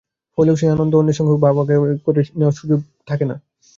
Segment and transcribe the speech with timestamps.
[0.37, 3.35] হলেও সেই আনন্দ অন্যের সঙ্গে ভাগাভাগি করে নেওয়ার সুযোগ থাকে না।